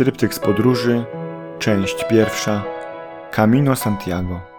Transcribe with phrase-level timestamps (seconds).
[0.00, 1.04] Tryptyk z podróży,
[1.58, 2.64] część pierwsza,
[3.30, 4.49] Camino Santiago.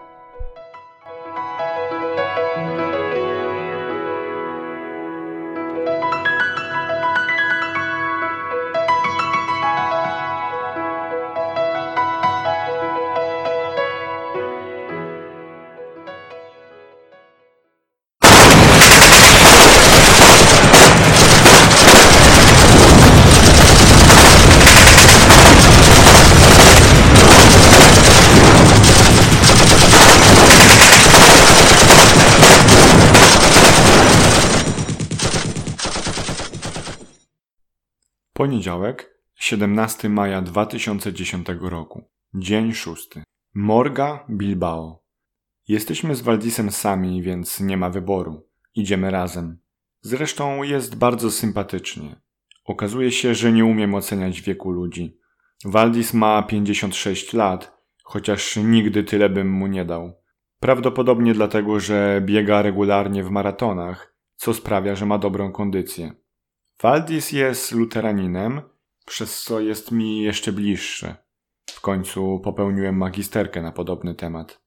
[38.34, 42.04] Poniedziałek, 17 maja 2010 roku.
[42.34, 43.22] Dzień szósty.
[43.54, 45.02] Morga, Bilbao.
[45.68, 48.48] Jesteśmy z Waldisem sami, więc nie ma wyboru.
[48.74, 49.58] Idziemy razem.
[50.00, 52.20] Zresztą jest bardzo sympatycznie.
[52.64, 55.18] Okazuje się, że nie umiem oceniać wieku ludzi.
[55.64, 60.12] Waldis ma 56 lat, chociaż nigdy tyle bym mu nie dał.
[60.60, 66.21] Prawdopodobnie dlatego, że biega regularnie w maratonach, co sprawia, że ma dobrą kondycję.
[66.82, 68.62] Waldis jest luteraninem,
[69.06, 71.14] przez co jest mi jeszcze bliższy.
[71.70, 74.62] W końcu popełniłem magisterkę na podobny temat.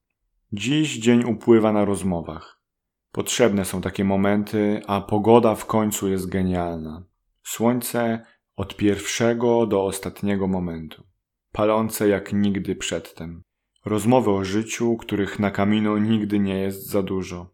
[0.52, 2.60] Dziś dzień upływa na rozmowach.
[3.12, 7.04] Potrzebne są takie momenty, a pogoda w końcu jest genialna.
[7.42, 11.06] Słońce od pierwszego do ostatniego momentu.
[11.52, 13.42] Palące jak nigdy przedtem.
[13.84, 17.50] Rozmowy o życiu, których na kamino nigdy nie jest za dużo.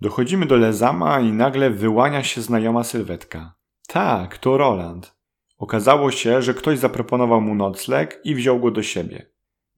[0.00, 3.54] Dochodzimy do Lezama i nagle wyłania się znajoma sylwetka.
[3.94, 5.16] Tak, to Roland.
[5.58, 9.26] Okazało się, że ktoś zaproponował mu nocleg i wziął go do siebie.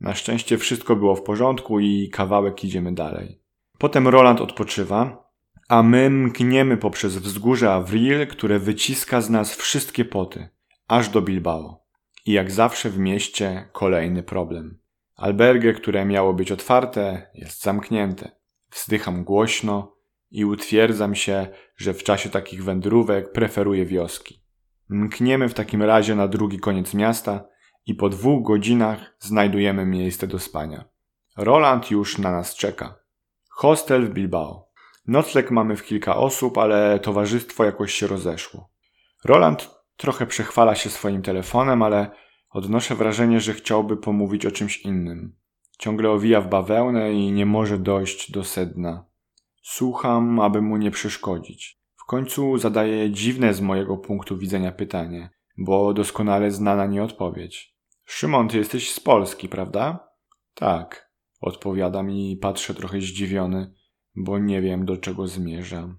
[0.00, 3.40] Na szczęście wszystko było w porządku i kawałek idziemy dalej.
[3.78, 5.30] Potem Roland odpoczywa,
[5.68, 10.48] a my mkniemy poprzez wzgórze Avril, które wyciska z nas wszystkie poty,
[10.88, 11.84] aż do Bilbao.
[12.26, 14.78] I jak zawsze w mieście kolejny problem.
[15.16, 18.30] Albergę, które miało być otwarte, jest zamknięte.
[18.70, 19.95] Wzdycham głośno,
[20.36, 24.42] i utwierdzam się, że w czasie takich wędrówek preferuję wioski.
[24.88, 27.44] Mkniemy w takim razie na drugi koniec miasta
[27.86, 30.84] i po dwóch godzinach znajdujemy miejsce do spania.
[31.36, 32.94] Roland już na nas czeka.
[33.50, 34.68] Hostel w Bilbao.
[35.06, 38.70] Nocleg mamy w kilka osób, ale towarzystwo jakoś się rozeszło.
[39.24, 42.10] Roland trochę przechwala się swoim telefonem, ale
[42.50, 45.36] odnoszę wrażenie, że chciałby pomówić o czymś innym.
[45.78, 49.04] Ciągle owija w bawełnę i nie może dojść do sedna.
[49.68, 51.80] Słucham, aby mu nie przeszkodzić.
[51.96, 57.76] W końcu zadaję dziwne z mojego punktu widzenia pytanie, bo doskonale znana nie odpowiedź.
[58.04, 60.08] Szymon, ty jesteś z Polski, prawda?
[60.54, 61.10] Tak,
[61.40, 63.74] odpowiadam i patrzę trochę zdziwiony,
[64.16, 65.98] bo nie wiem do czego zmierzam.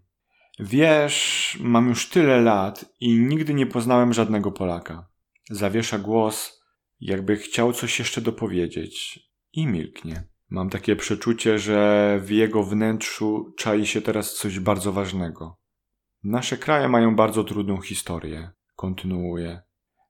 [0.59, 5.07] Wiesz, mam już tyle lat i nigdy nie poznałem żadnego Polaka.
[5.49, 6.61] Zawiesza głos,
[6.99, 9.19] jakby chciał coś jeszcze dopowiedzieć
[9.53, 10.36] i milknie.
[10.49, 15.57] Mam takie przeczucie, że w jego wnętrzu czai się teraz coś bardzo ważnego.
[16.23, 19.61] Nasze kraje mają bardzo trudną historię, kontynuuje,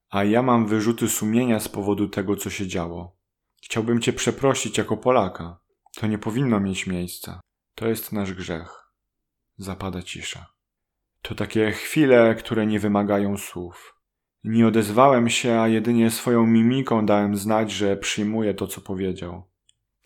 [0.10, 3.18] a ja mam wyrzuty sumienia z powodu tego, co się działo.
[3.64, 5.60] Chciałbym cię przeprosić jako Polaka.
[5.96, 7.42] To nie powinno mieć miejsca.
[7.76, 8.92] To jest nasz grzech.
[9.58, 10.46] Zapada cisza.
[11.22, 13.96] To takie chwile, które nie wymagają słów.
[14.44, 19.44] Nie odezwałem się, a jedynie swoją mimiką dałem znać, że przyjmuję to, co powiedział.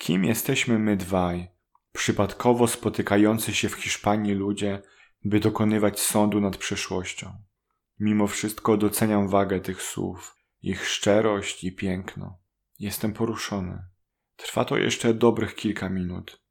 [0.02, 1.48] Kim jesteśmy my dwaj,
[1.92, 4.82] przypadkowo spotykający się w Hiszpanii ludzie,
[5.24, 7.34] by dokonywać sądu nad przeszłością?
[8.00, 12.38] Mimo wszystko doceniam wagę tych słów, ich szczerość i piękno.
[12.80, 13.84] Jestem poruszony.
[14.36, 16.42] Trwa to jeszcze dobrych kilka minut.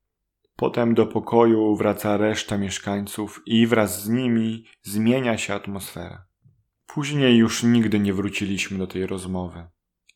[0.56, 6.26] Potem do pokoju wraca reszta mieszkańców i wraz z nimi zmienia się atmosfera.
[6.86, 9.68] Później już nigdy nie wróciliśmy do tej rozmowy.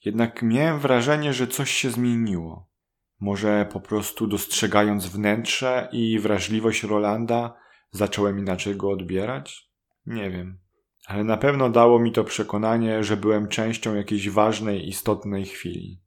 [0.04, 2.73] Jednak miałem wrażenie, że coś się zmieniło.
[3.20, 7.54] Może po prostu dostrzegając wnętrze i wrażliwość Rolanda,
[7.90, 9.70] zacząłem inaczej go odbierać?
[10.06, 10.58] Nie wiem.
[11.06, 16.00] Ale na pewno dało mi to przekonanie, że byłem częścią jakiejś ważnej, istotnej chwili.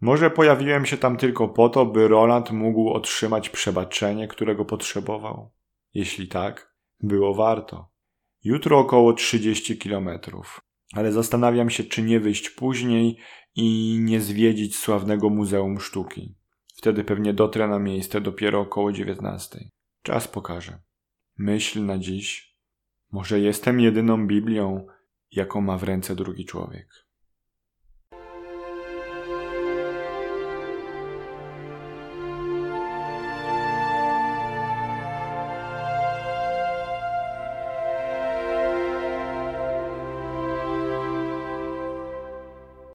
[0.00, 5.52] Może pojawiłem się tam tylko po to, by Roland mógł otrzymać przebaczenie, którego potrzebował?
[5.94, 7.90] Jeśli tak, było warto.
[8.44, 10.60] Jutro około 30 kilometrów.
[10.94, 13.18] Ale zastanawiam się, czy nie wyjść później
[13.54, 16.36] i nie zwiedzić sławnego Muzeum Sztuki.
[16.76, 19.70] Wtedy pewnie dotrę na miejsce dopiero około dziewiętnastej.
[20.02, 20.78] Czas pokaże.
[21.38, 22.56] Myśl na dziś.
[23.12, 24.86] Może jestem jedyną Biblią,
[25.30, 27.05] jaką ma w ręce drugi człowiek.